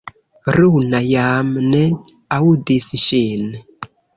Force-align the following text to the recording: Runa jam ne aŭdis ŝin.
Runa 0.55 1.01
jam 1.09 1.53
ne 1.67 1.83
aŭdis 2.39 2.89
ŝin. 3.07 3.57